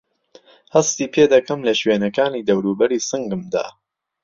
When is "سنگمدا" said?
3.09-3.65